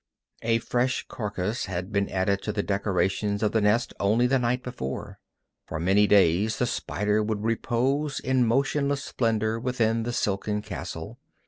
A 0.41 0.57
fresh 0.57 1.05
carcass 1.07 1.65
had 1.65 1.91
been 1.91 2.09
added 2.09 2.41
to 2.41 2.51
the 2.51 2.63
decorations 2.63 3.43
of 3.43 3.51
the 3.51 3.61
nest 3.61 3.93
only 3.99 4.25
the 4.25 4.39
night 4.39 4.63
before. 4.63 5.19
For 5.67 5.79
many 5.79 6.07
days 6.07 6.57
the 6.57 6.65
spider 6.65 7.21
would 7.21 7.43
repose 7.43 8.19
in 8.19 8.43
motionless 8.47 9.03
splendor 9.03 9.59
within 9.59 10.01
the 10.01 10.11
silken 10.11 10.63
castle. 10.63 11.19